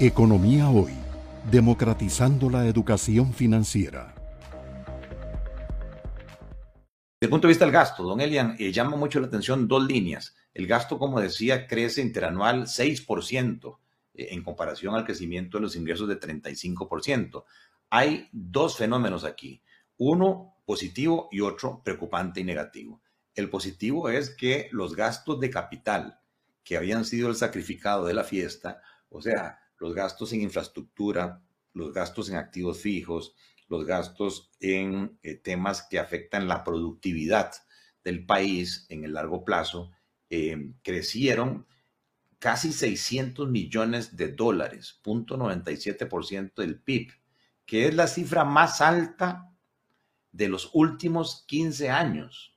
[0.00, 0.94] Economía Hoy,
[1.50, 4.14] democratizando la educación financiera.
[7.20, 9.86] Desde el punto de vista del gasto, don Elian, eh, llama mucho la atención dos
[9.86, 10.34] líneas.
[10.54, 13.78] El gasto, como decía, crece interanual 6%
[14.14, 17.44] eh, en comparación al crecimiento de los ingresos de 35%.
[17.90, 19.62] Hay dos fenómenos aquí,
[19.98, 23.02] uno positivo y otro preocupante y negativo.
[23.34, 26.18] El positivo es que los gastos de capital
[26.64, 28.80] que habían sido el sacrificado de la fiesta,
[29.10, 31.42] o sea, los gastos en infraestructura,
[31.74, 33.34] los gastos en activos fijos,
[33.66, 37.52] los gastos en eh, temas que afectan la productividad
[38.04, 39.90] del país en el largo plazo,
[40.30, 41.66] eh, crecieron
[42.38, 47.12] casi 600 millones de dólares, 0.97% del PIB,
[47.66, 49.52] que es la cifra más alta
[50.30, 52.56] de los últimos 15 años,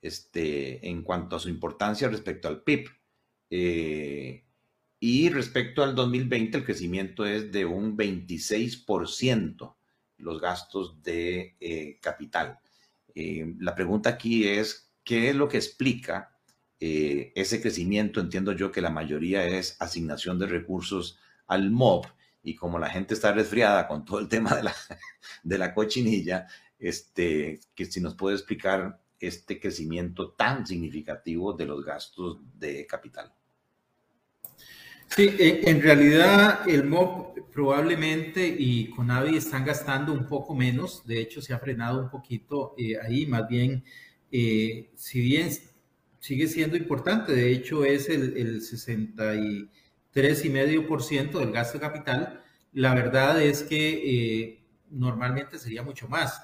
[0.00, 2.88] Este, en cuanto a su importancia respecto al PIB.
[3.50, 4.47] Eh,
[5.00, 9.76] y respecto al 2020, el crecimiento es de un 26%,
[10.18, 12.58] los gastos de eh, capital.
[13.14, 16.36] Eh, la pregunta aquí es, ¿qué es lo que explica
[16.80, 18.20] eh, ese crecimiento?
[18.20, 22.06] Entiendo yo que la mayoría es asignación de recursos al MOB
[22.42, 24.74] y como la gente está resfriada con todo el tema de la,
[25.44, 31.84] de la cochinilla, este, que si nos puede explicar este crecimiento tan significativo de los
[31.84, 33.32] gastos de capital.
[35.10, 41.40] Sí, en realidad el MOB probablemente y Conavi están gastando un poco menos, de hecho
[41.42, 43.82] se ha frenado un poquito eh, ahí, más bien,
[44.30, 45.48] eh, si bien
[46.20, 53.42] sigue siendo importante, de hecho es el, el 63,5% del gasto de capital, la verdad
[53.42, 56.40] es que eh, normalmente sería mucho más.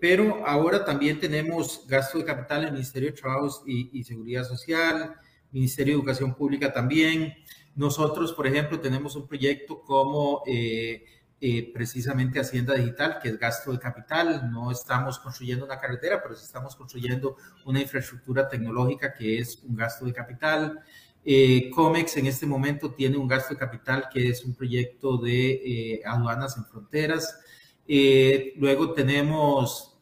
[0.00, 4.44] pero ahora también tenemos gasto de capital en el Ministerio de Trabajo y, y Seguridad
[4.44, 5.16] Social,
[5.56, 7.34] Ministerio de Educación Pública también.
[7.74, 11.02] Nosotros, por ejemplo, tenemos un proyecto como eh,
[11.40, 14.50] eh, precisamente Hacienda Digital, que es gasto de capital.
[14.50, 20.04] No estamos construyendo una carretera, pero estamos construyendo una infraestructura tecnológica que es un gasto
[20.04, 20.80] de capital.
[21.24, 26.02] Eh, COMEX en este momento tiene un gasto de capital que es un proyecto de
[26.04, 27.40] aduanas en fronteras.
[28.58, 29.95] luego tenemos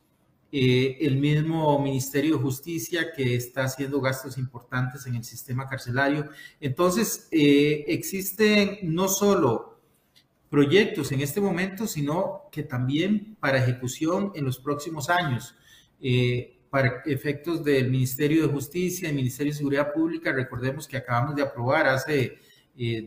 [0.56, 6.28] eh, el mismo Ministerio de Justicia que está haciendo gastos importantes en el sistema carcelario.
[6.60, 9.81] Entonces, eh, existen no solo
[10.48, 15.56] proyectos en este momento, sino que también para ejecución en los próximos años.
[16.00, 21.34] Eh, para efectos del Ministerio de Justicia y Ministerio de Seguridad Pública, recordemos que acabamos
[21.34, 22.38] de aprobar hace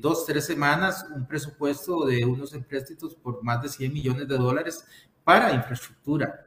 [0.01, 4.85] dos, tres semanas un presupuesto de unos empréstitos por más de 100 millones de dólares
[5.23, 6.46] para infraestructura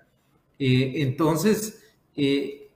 [0.60, 1.82] eh, entonces,
[2.14, 2.68] eh,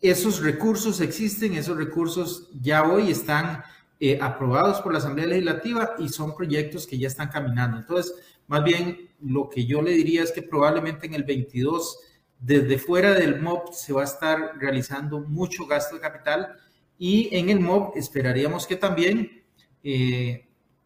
[0.00, 3.64] esos recursos existen, esos recursos ya hoy están
[3.98, 7.78] eh, aprobados por la Asamblea Legislativa y son proyectos que ya están caminando.
[7.78, 8.14] Entonces,
[8.46, 11.98] más bien, lo que yo le diría es que probablemente en el 22,
[12.38, 16.54] desde fuera del MOB, se va a estar realizando mucho gasto de capital
[16.96, 19.42] y en el MOB esperaríamos que también,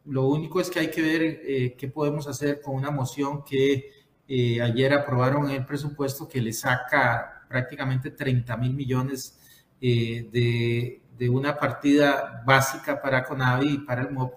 [0.06, 3.90] lo único es que hay que ver qué podemos hacer con una moción que
[4.28, 9.38] eh, ayer aprobaron el presupuesto que le saca prácticamente 30 mil millones
[9.80, 14.34] eh, de, de, una partida básica para Conavi y para el MOP,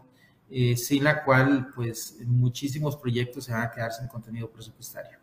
[0.52, 5.18] eh, sin la cual pues muchísimos proyectos se van a quedar sin contenido presupuestario.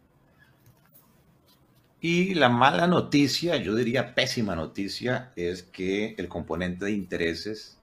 [2.01, 7.79] Y la mala noticia, yo diría pésima noticia, es que el componente de intereses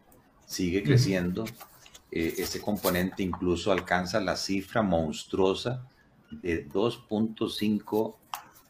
[0.46, 1.46] sigue creciendo.
[2.12, 5.88] ese componente incluso alcanza la cifra monstruosa
[6.42, 8.16] de 2.5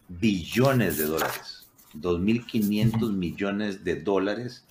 [0.08, 4.66] billones de dólares, 2.500 millones de dólares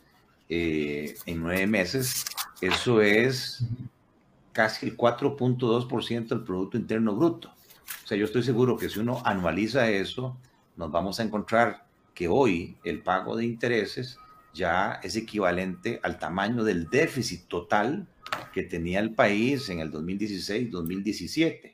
[0.49, 2.25] eh, en nueve meses.
[2.61, 3.65] Eso es
[4.53, 7.49] casi el 4.2% del Producto Interno Bruto.
[8.05, 10.37] O sea, yo estoy seguro que si uno anualiza eso,
[10.77, 14.19] nos vamos a encontrar que hoy el pago de intereses
[14.55, 18.07] ya es equivalente al tamaño del déficit total
[18.53, 21.72] que tenía el país en el 2016-2017.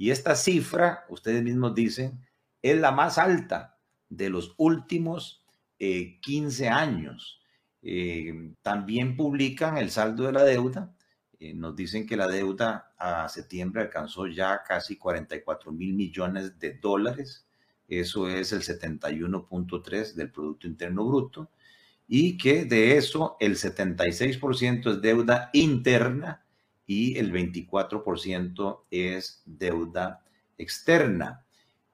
[0.00, 2.26] Y esta cifra, ustedes mismos dicen,
[2.62, 3.76] es la más alta
[4.08, 5.44] de los últimos
[5.76, 7.42] 15 eh, años.
[7.82, 10.96] Eh, también publican el saldo de la deuda.
[11.38, 16.78] Eh, nos dicen que la deuda a septiembre alcanzó ya casi 44 mil millones de
[16.78, 17.46] dólares.
[17.86, 21.50] Eso es el 71.3 del Producto Interno Bruto.
[22.08, 26.42] Y que de eso el 76% es deuda interna
[26.90, 30.24] y el 24% es deuda
[30.58, 31.46] externa.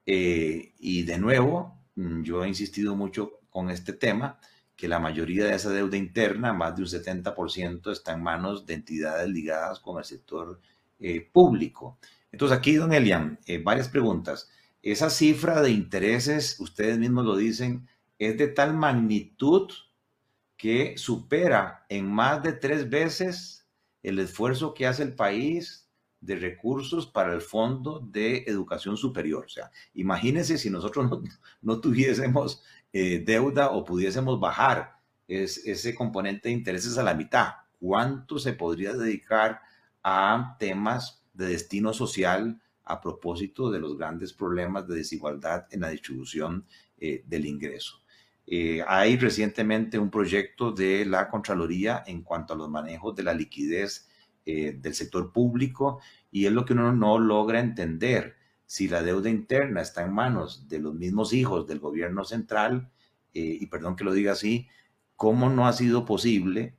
[0.07, 4.39] Eh, y de nuevo, mm, yo he insistido mucho con este tema
[4.75, 8.73] que la mayoría de esa deuda interna, más de un 70%, está en manos de
[8.73, 10.59] entidades ligadas con el sector
[10.99, 11.99] eh, público.
[12.31, 14.49] Entonces aquí, don Elian, eh, varias preguntas.
[14.81, 19.71] Esa cifra de intereses, ustedes mismos lo dicen, es de tal magnitud
[20.57, 23.66] que supera en más de tres veces
[24.07, 25.89] el esfuerzo que hace el país
[26.21, 29.45] de recursos para el Fondo de Educación Superior.
[29.45, 31.11] O sea, imagínense si nosotros
[31.61, 32.63] no, tuviésemos
[32.93, 34.95] eh, deuda o pudiésemos bajar
[35.27, 37.49] ese componente de intereses a la mitad.
[37.79, 39.59] ¿Cuánto se podría dedicar
[40.01, 45.89] a temas de destino social a propósito de los grandes problemas de desigualdad en la
[45.89, 46.65] distribución
[46.97, 48.01] eh, del ingreso?
[48.49, 53.33] Eh, hay recientemente un proyecto de la Contraloría en cuanto a los manejos de la
[53.33, 54.07] liquidez
[54.45, 55.99] eh, del sector público
[56.31, 58.37] y es lo que uno no logra entender.
[58.65, 62.89] Si la deuda interna está en manos de los mismos hijos del gobierno central,
[63.33, 64.69] eh, y perdón que lo diga así,
[65.17, 66.77] ¿cómo no ha sido posible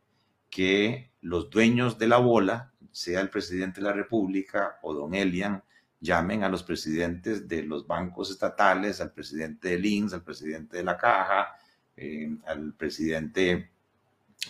[0.48, 5.62] que los dueños de la bola, sea el presidente de la República o don Elian,
[6.00, 10.84] llamen a los presidentes de los bancos estatales, al presidente del INS, al presidente de
[10.84, 11.57] la Caja,
[11.98, 13.70] eh, al presidente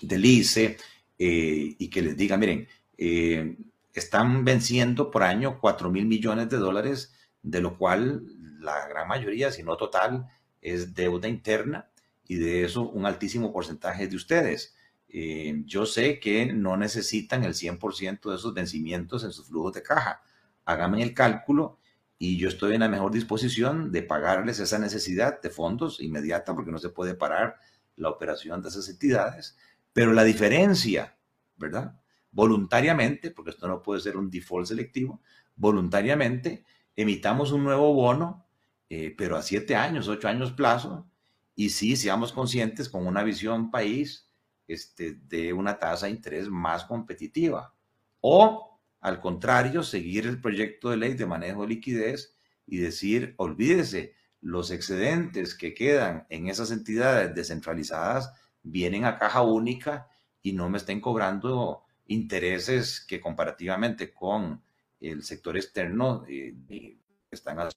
[0.02, 0.76] del ICE,
[1.20, 3.56] y que les diga, miren, eh,
[3.94, 8.24] están venciendo por año 4 mil millones de dólares, de lo cual
[8.60, 10.26] la gran mayoría, si no total,
[10.60, 11.88] es deuda interna
[12.26, 14.74] y de eso un altísimo porcentaje de ustedes.
[15.08, 19.82] Eh, yo sé que no necesitan el 100% de esos vencimientos en sus flujos de
[19.82, 20.20] caja.
[20.64, 21.77] Háganme el cálculo
[22.18, 26.72] y yo estoy en la mejor disposición de pagarles esa necesidad de fondos inmediata porque
[26.72, 27.56] no se puede parar
[27.96, 29.56] la operación de esas entidades.
[29.92, 31.16] Pero la diferencia,
[31.56, 31.94] ¿verdad?
[32.30, 35.20] voluntariamente, porque esto no puede ser un default selectivo,
[35.56, 38.46] voluntariamente emitamos un nuevo bono,
[38.88, 41.08] eh, pero a siete años, ocho años plazo,
[41.54, 44.30] y sí seamos conscientes con una visión país
[44.66, 47.74] este, de una tasa de interés más competitiva.
[48.20, 52.34] O, al contrario, seguir el proyecto de ley de manejo de liquidez
[52.66, 60.08] y decir, olvídese, los excedentes que quedan en esas entidades descentralizadas vienen a caja única
[60.42, 64.62] y no me estén cobrando intereses que comparativamente con
[65.00, 66.96] el sector externo eh,
[67.30, 67.70] están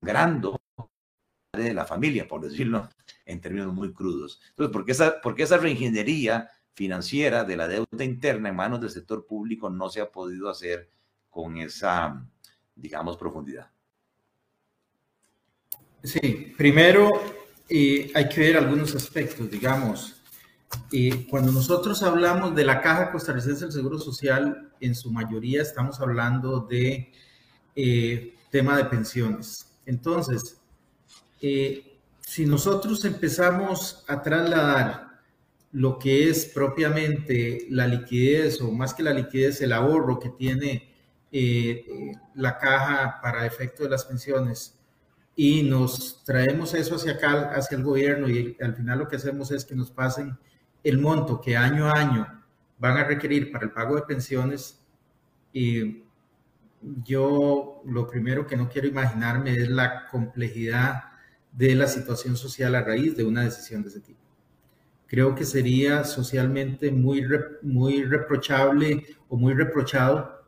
[0.00, 0.60] sangrando
[1.52, 2.88] de la familia, por decirlo
[3.24, 4.40] en términos muy crudos.
[4.50, 8.90] Entonces, ¿por qué esa, por esa reingeniería financiera de la deuda interna en manos del
[8.90, 10.88] sector público no se ha podido hacer
[11.28, 12.24] con esa,
[12.74, 13.70] digamos, profundidad?
[16.02, 17.10] Sí, primero
[17.68, 20.20] eh, hay que ver algunos aspectos, digamos,
[20.90, 26.00] y cuando nosotros hablamos de la Caja Costarricense del Seguro Social, en su mayoría estamos
[26.00, 27.12] hablando de
[27.74, 29.66] eh, tema de pensiones.
[29.84, 30.58] Entonces,
[31.40, 35.09] eh, si nosotros empezamos a trasladar
[35.72, 40.92] lo que es propiamente la liquidez, o más que la liquidez, el ahorro que tiene
[41.30, 41.86] eh,
[42.34, 44.78] la caja para efecto de las pensiones,
[45.36, 49.50] y nos traemos eso hacia acá, hacia el gobierno, y al final lo que hacemos
[49.52, 50.36] es que nos pasen
[50.82, 52.42] el monto que año a año
[52.78, 54.80] van a requerir para el pago de pensiones,
[55.52, 56.02] y
[57.04, 61.04] yo lo primero que no quiero imaginarme es la complejidad
[61.52, 64.29] de la situación social a raíz de una decisión de ese tipo.
[65.10, 67.26] Creo que sería socialmente muy,
[67.62, 70.46] muy reprochable o muy reprochado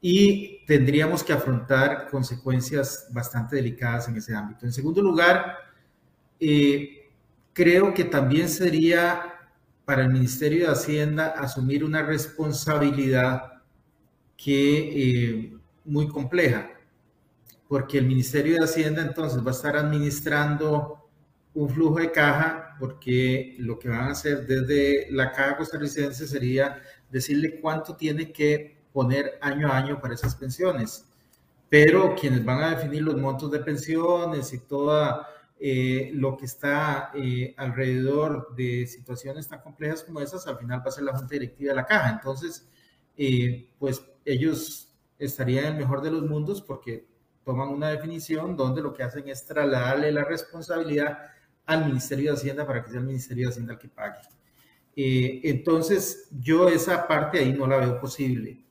[0.00, 4.66] y tendríamos que afrontar consecuencias bastante delicadas en ese ámbito.
[4.66, 5.58] En segundo lugar,
[6.40, 7.08] eh,
[7.52, 9.32] creo que también sería
[9.84, 13.62] para el Ministerio de Hacienda asumir una responsabilidad
[14.36, 16.68] que eh, muy compleja,
[17.68, 21.08] porque el Ministerio de Hacienda entonces va a estar administrando
[21.54, 26.82] un flujo de caja, porque lo que van a hacer desde la caja costarricense sería
[27.10, 31.04] decirle cuánto tiene que poner año a año para esas pensiones.
[31.68, 35.28] Pero quienes van a definir los montos de pensiones y toda
[35.60, 40.86] eh, lo que está eh, alrededor de situaciones tan complejas como esas, al final va
[40.86, 42.10] a ser la junta directiva de la caja.
[42.10, 42.66] Entonces,
[43.16, 47.06] eh, pues ellos estarían en el mejor de los mundos porque
[47.44, 51.18] toman una definición donde lo que hacen es trasladarle la responsabilidad
[51.70, 54.18] al Ministerio de Hacienda para que sea el Ministerio de Hacienda el que pague.
[54.96, 58.64] entonces, yo esa parte ahí no la veo posible.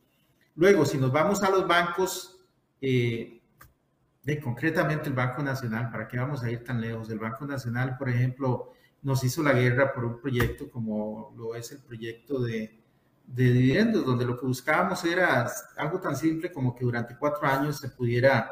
[0.55, 2.39] Luego, si nos vamos a los bancos,
[2.81, 7.09] de, concretamente el Banco Nacional, ¿para qué vamos a ir tan lejos?
[7.09, 11.71] El Banco Nacional, por ejemplo, nos hizo la guerra por un proyecto como lo es
[11.71, 12.79] el proyecto de,
[13.25, 17.77] de dividendos, donde lo que buscábamos era algo tan simple como que durante cuatro años
[17.77, 18.49] se pudiera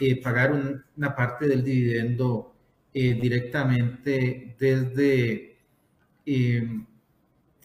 [0.00, 0.52] eh, pagar
[0.96, 2.54] una parte del dividendo
[2.94, 5.56] eh, directamente desde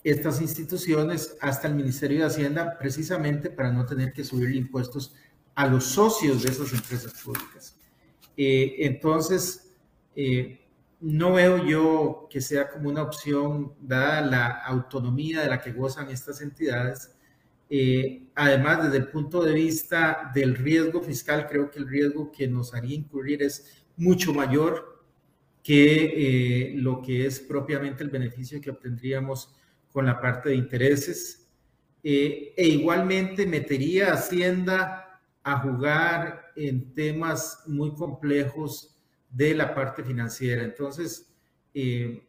[0.03, 5.13] estas instituciones hasta el Ministerio de Hacienda precisamente para no tener que subir impuestos
[5.55, 7.77] a los socios de esas empresas públicas.
[8.35, 9.71] Eh, entonces,
[10.15, 10.59] eh,
[10.99, 16.09] no veo yo que sea como una opción, dada la autonomía de la que gozan
[16.09, 17.11] estas entidades.
[17.69, 22.47] Eh, además, desde el punto de vista del riesgo fiscal, creo que el riesgo que
[22.47, 24.92] nos haría incurrir es mucho mayor
[25.63, 29.55] que lo que es propiamente el beneficio que obtendríamos
[29.91, 31.39] con la parte de intereses.
[32.03, 38.95] e igualmente metería a Hacienda a jugar en temas muy complejos
[39.29, 40.63] de la parte financiera.
[40.63, 41.33] Entonces,
[41.73, 42.25] eh,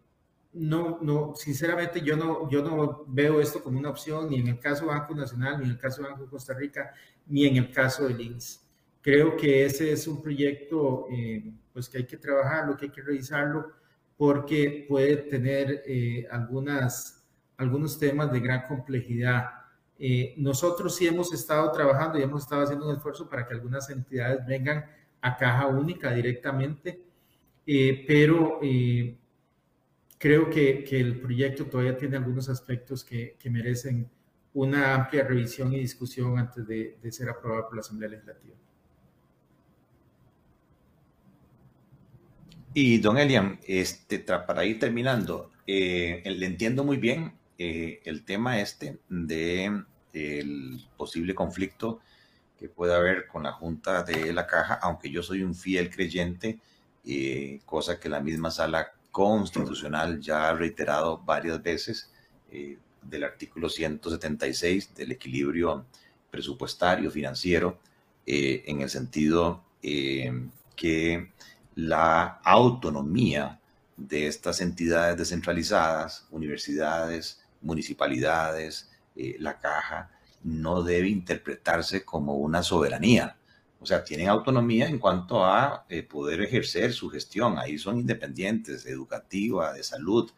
[0.52, 4.60] no, no, sinceramente yo no, yo no veo esto como una opción ni en el
[4.60, 6.92] caso Banco Nacional, ni en el caso Banco Costa Rica,
[7.26, 8.64] ni en el caso del INS.
[9.02, 13.02] Creo que ese es un proyecto eh, pues que hay que trabajarlo, que hay que
[13.02, 13.72] revisarlo,
[14.16, 17.26] porque puede tener eh, algunas,
[17.58, 19.64] algunos temas de gran complejidad
[19.98, 23.88] eh, nosotros sí hemos estado trabajando y hemos estado haciendo un esfuerzo para que algunas
[23.90, 24.84] entidades vengan
[25.20, 27.00] a caja única directamente,
[27.66, 29.16] eh, pero eh,
[30.18, 34.10] creo que, que, el proyecto todavía tiene algunos aspectos que, que, merecen
[34.52, 38.54] una amplia revisión y discusión antes de, de ser aprobado por la Asamblea Legislativa.
[42.76, 48.98] Y don Elian, este, para ir terminando, le entiendo muy bien eh, el tema este
[49.08, 52.00] de el posible conflicto
[52.58, 56.58] que pueda haber con la Junta de la Caja, aunque yo soy un fiel creyente,
[57.04, 62.10] eh, cosa que la misma sala constitucional ya ha reiterado varias veces
[62.50, 65.86] eh, del artículo 176 del equilibrio
[66.28, 67.78] presupuestario financiero,
[68.26, 71.28] en el sentido que
[71.74, 73.60] la autonomía
[73.96, 80.10] de estas entidades descentralizadas, universidades, municipalidades, eh, la caja,
[80.42, 83.36] no debe interpretarse como una soberanía.
[83.80, 87.58] O sea, tienen autonomía en cuanto a eh, poder ejercer su gestión.
[87.58, 90.30] Ahí son independientes, educativa, de salud,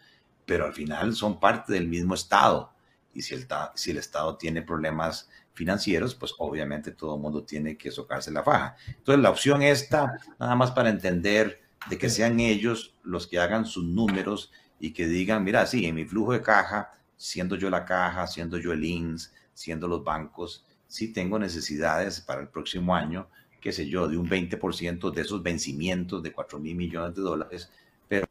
[0.44, 2.72] pero al final son parte del mismo Estado.
[3.14, 7.76] Y si el, si el Estado tiene problemas financieros, pues obviamente todo el mundo tiene
[7.76, 8.76] que socarse la faja.
[8.86, 11.60] Entonces, la opción esta, nada más para entender
[11.90, 15.96] de que sean ellos los que hagan sus números y que digan, mira, sí, en
[15.96, 20.66] mi flujo de caja siendo yo la caja, siendo yo el INS, siendo los bancos,
[20.86, 23.28] sí tengo necesidades para el próximo año,
[23.60, 27.70] qué sé yo, de un 20% de esos vencimientos de 4 mil millones de dólares,
[28.08, 28.26] pero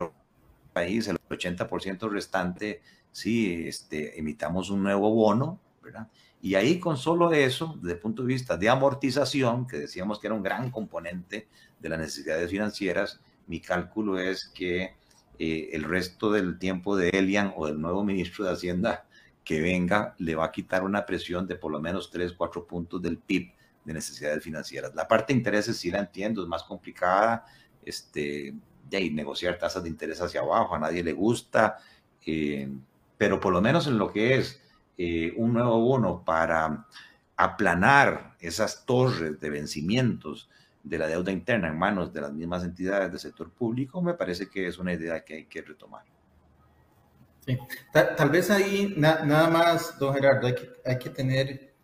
[0.00, 0.10] el
[0.72, 6.08] país, el 80% restante, sí, este, emitamos un nuevo bono, ¿verdad?
[6.44, 10.26] Y ahí con solo eso, desde el punto de vista de amortización, que decíamos que
[10.26, 11.48] era un gran componente
[11.80, 14.94] de las necesidades financieras, mi cálculo es que
[15.38, 19.06] eh, el resto del tiempo de Elian o del nuevo ministro de Hacienda
[19.42, 23.00] que venga le va a quitar una presión de por lo menos 3, 4 puntos
[23.00, 23.50] del PIB
[23.82, 24.94] de necesidades financieras.
[24.94, 27.46] La parte de intereses sí la entiendo, es más complicada,
[27.82, 28.52] este,
[28.90, 31.78] de negociar tasas de interés hacia abajo, a nadie le gusta,
[32.26, 32.68] eh,
[33.16, 34.60] pero por lo menos en lo que es
[34.96, 36.86] eh, un nuevo bono para
[37.36, 40.48] aplanar esas torres de vencimientos
[40.82, 44.48] de la deuda interna en manos de las mismas entidades del sector público, me parece
[44.48, 46.04] que es una idea que hay que retomar.
[47.46, 47.58] Sí.
[47.92, 51.74] Tal, vez ahí nada más, don Gerardo, hay que, hay que tener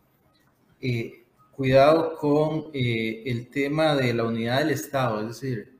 [0.79, 5.77] eh, cuidado con eh, el tema de la unidad del Estado, es decir,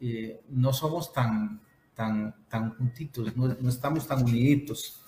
[0.00, 1.60] eh, no somos tan,
[1.94, 5.02] tan, tan juntitos, no, no estamos tan uniditos.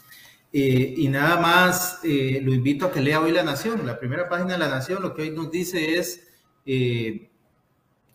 [0.53, 4.59] Y nada más lo invito a que lea hoy La Nación, la primera página de
[4.59, 6.27] La Nación, lo que hoy nos dice es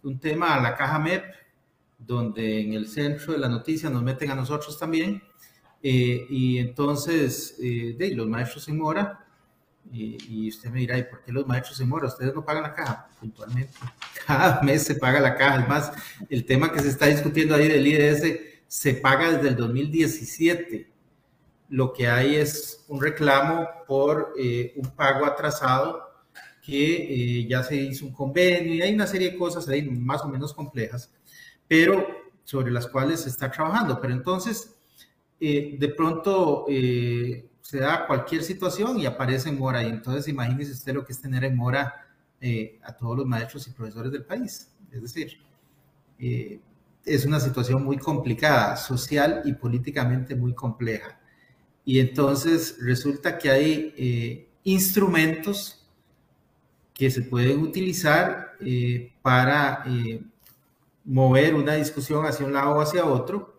[0.04, 1.24] un tema a la caja MEP,
[1.98, 5.24] donde en el centro de la noticia nos meten a nosotros también.
[5.82, 9.20] Eh, y entonces, eh, de los maestros en mora,
[9.92, 12.08] y, usted me dirá, ¿y por qué los maestros en mora?
[12.08, 13.74] Ustedes no pagan la caja puntualmente.
[14.26, 15.56] Cada mes se paga la caja.
[15.56, 15.92] Además,
[16.30, 20.90] el tema que se está discutiendo ahí del IDS se paga desde el 2017.
[21.74, 26.04] Lo que hay es un reclamo por eh, un pago atrasado
[26.62, 30.22] que eh, ya se hizo un convenio y hay una serie de cosas ahí más
[30.22, 31.12] o menos complejas,
[31.68, 32.06] pero
[32.44, 34.00] sobre las cuales se está trabajando.
[34.00, 34.76] Pero entonces,
[35.40, 39.82] eh, de pronto se da cualquier situación y aparece en mora.
[39.82, 42.06] Y entonces imagínese usted lo que es tener en mora
[42.84, 44.72] a todos los maestros y profesores del país.
[44.92, 45.40] Es decir,
[47.04, 51.20] es una situación muy complicada, social y políticamente muy compleja.
[51.86, 55.86] Y entonces resulta que hay instrumentos
[56.94, 60.24] que se pueden utilizar eh, para eh,
[61.04, 63.52] mover una discusión hacia un lado o hacia otro,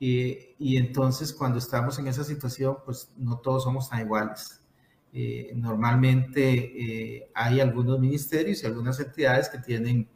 [0.00, 4.60] y entonces cuando estamos en esa situación, pues no todos somos tan iguales.
[5.16, 6.42] Eh, normalmente
[7.14, 10.08] eh, hay algunos ministerios y algunas entidades que tienen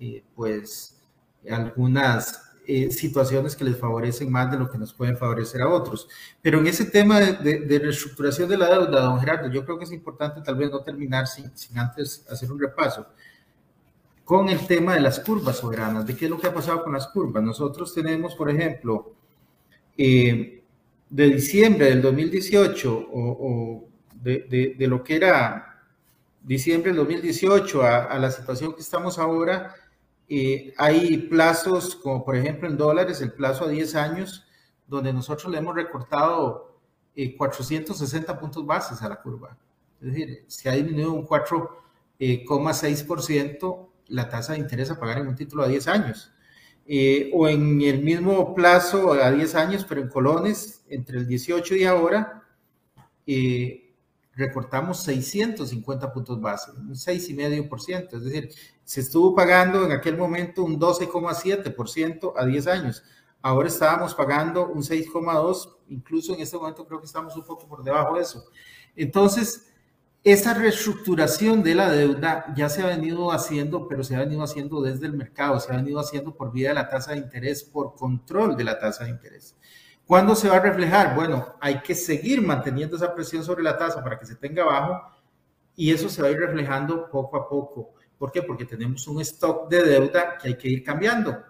[0.00, 1.00] eh, pues
[1.48, 2.49] algunas
[2.90, 6.08] situaciones que les favorecen más de lo que nos pueden favorecer a otros.
[6.42, 9.92] Pero en ese tema de, reestructuración de la deuda, don Gerardo, yo creo que es
[9.92, 13.06] importante tal vez no terminar sin, antes hacer un repaso
[14.24, 16.92] con el tema de las curvas soberanas, de qué es lo que ha pasado con
[16.92, 17.42] las curvas.
[17.42, 19.14] Nosotros tenemos, por ejemplo,
[19.96, 20.62] de
[21.10, 23.90] diciembre del 2018 o
[24.22, 25.82] de, lo que era
[26.42, 29.74] diciembre del 2018 a, la situación que estamos ahora,
[30.32, 34.46] eh, hay plazos como por ejemplo en dólares, el plazo a 10 años,
[34.86, 36.78] donde nosotros le hemos recortado
[37.36, 39.58] 460 eh, puntos bases a la curva.
[40.00, 45.26] Es decir, se ha disminuido un 4,6% eh, la tasa de interés a pagar en
[45.26, 46.32] un título a 10 años.
[47.32, 51.84] o en el mismo plazo a 10 años, pero en colones, entre el 18 y
[51.84, 52.44] ahora,
[54.34, 58.50] recortamos 650 puntos base, un 6,5%, es decir,
[58.84, 63.02] se estuvo pagando en aquel momento un 12,7% a 10 años.
[63.42, 67.82] Ahora estábamos pagando un 6,2%, incluso en este momento creo que estamos un poco por
[67.82, 68.44] debajo de eso.
[68.96, 69.70] Entonces,
[70.22, 74.82] esa reestructuración de la deuda ya se ha venido haciendo, pero se ha venido haciendo
[74.82, 77.94] desde el mercado, se ha venido haciendo por vía de la tasa de interés, por
[77.94, 79.56] control de la tasa de interés.
[80.10, 81.14] ¿Cuándo se va a reflejar?
[81.14, 85.00] Bueno, hay que seguir manteniendo esa presión sobre la tasa para que se tenga bajo
[85.76, 87.94] y eso se va a ir reflejando poco a poco.
[88.18, 88.42] ¿Por qué?
[88.42, 91.40] Porque tenemos un stock de deuda que hay que ir cambiando.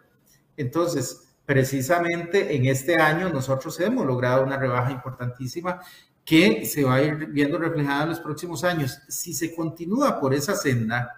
[0.59, 5.81] Entonces, precisamente en este año nosotros hemos logrado una rebaja importantísima
[6.23, 9.01] que se va a ir viendo reflejada en los próximos años.
[9.09, 11.17] Si se continúa por esa senda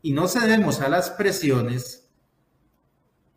[0.00, 2.08] y no cedemos a las presiones,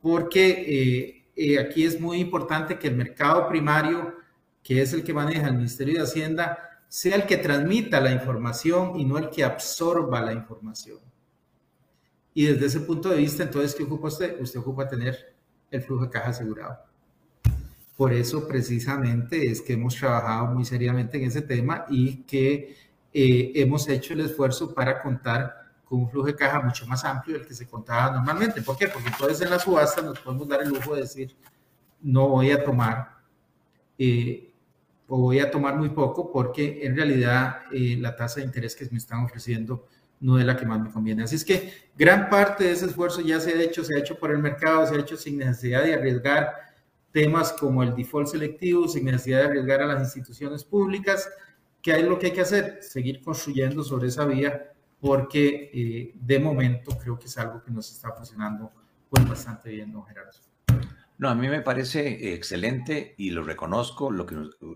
[0.01, 4.15] porque eh, eh, aquí es muy importante que el mercado primario,
[4.63, 6.57] que es el que maneja el Ministerio de Hacienda,
[6.87, 10.99] sea el que transmita la información y no el que absorba la información.
[12.33, 14.39] Y desde ese punto de vista, entonces, ¿qué ocupa usted?
[14.41, 15.33] Usted ocupa tener
[15.69, 16.79] el flujo de caja asegurado.
[17.95, 22.75] Por eso, precisamente, es que hemos trabajado muy seriamente en ese tema y que
[23.13, 25.60] eh, hemos hecho el esfuerzo para contar
[25.91, 28.61] con un flujo de caja mucho más amplio del que se contaba normalmente.
[28.61, 28.87] ¿Por qué?
[28.87, 31.35] Porque entonces en la subasta nos podemos dar el lujo de decir,
[31.99, 33.17] no voy a tomar
[33.97, 34.53] eh,
[35.09, 38.87] o voy a tomar muy poco porque en realidad eh, la tasa de interés que
[38.89, 39.85] me están ofreciendo
[40.21, 41.23] no es la que más me conviene.
[41.23, 44.17] Así es que gran parte de ese esfuerzo ya se ha hecho, se ha hecho
[44.17, 46.53] por el mercado, se ha hecho sin necesidad de arriesgar
[47.11, 51.29] temas como el default selectivo, sin necesidad de arriesgar a las instituciones públicas.
[51.81, 52.77] ¿Qué es lo que hay que hacer?
[52.81, 54.70] Seguir construyendo sobre esa vía
[55.01, 58.71] porque eh, de momento creo que es algo que nos está funcionando
[59.09, 60.31] pues bastante bien, ¿no, Gerardo?
[61.17, 64.09] No, a mí me parece excelente y lo reconozco.
[64.09, 64.35] Lo que,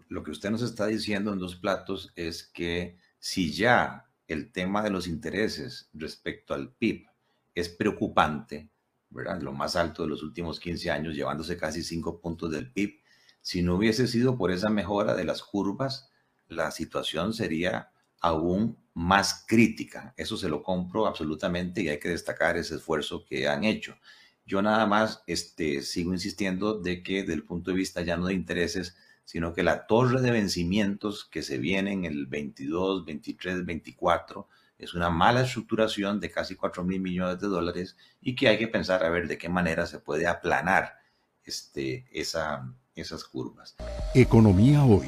[0.10, 4.84] lo que usted nos está diciendo en dos platos es que si ya el tema
[4.84, 7.08] de los intereses respecto al PIB
[7.54, 8.70] es preocupante,
[9.10, 9.42] ¿verdad?
[9.42, 13.00] Lo más alto de los últimos 15 años, llevándose casi 5 puntos del PIB.
[13.42, 16.12] Si no hubiese sido por esa mejora de las curvas,
[16.48, 17.90] la situación sería
[18.26, 20.14] aún más crítica.
[20.18, 23.98] Eso se lo compro absolutamente y hay que destacar ese esfuerzo que han hecho.
[24.46, 28.28] Yo nada más este, sigo insistiendo de que desde el punto de vista ya no
[28.28, 33.66] de intereses, sino que la torre de vencimientos que se viene en el 22, 23,
[33.66, 38.58] 24 es una mala estructuración de casi 4 mil millones de dólares y que hay
[38.58, 41.00] que pensar a ver de qué manera se puede aplanar
[41.44, 43.76] este, esa, esas curvas.
[44.14, 45.08] Economía hoy